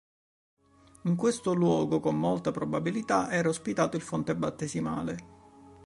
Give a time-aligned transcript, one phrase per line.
[1.03, 5.17] In questo luogo, con molta probabilità, era ospitato il Fonte Battesimale.